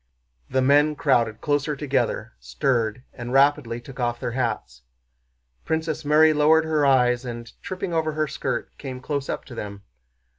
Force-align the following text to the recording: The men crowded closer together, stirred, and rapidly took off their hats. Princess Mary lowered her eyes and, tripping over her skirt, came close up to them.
The 0.49 0.63
men 0.63 0.95
crowded 0.95 1.41
closer 1.41 1.75
together, 1.75 2.33
stirred, 2.39 3.03
and 3.13 3.31
rapidly 3.31 3.79
took 3.79 3.99
off 3.99 4.19
their 4.19 4.31
hats. 4.31 4.81
Princess 5.63 6.03
Mary 6.03 6.33
lowered 6.33 6.65
her 6.65 6.87
eyes 6.87 7.23
and, 7.23 7.51
tripping 7.61 7.93
over 7.93 8.13
her 8.13 8.27
skirt, 8.27 8.75
came 8.79 8.99
close 8.99 9.29
up 9.29 9.45
to 9.45 9.53
them. 9.53 9.83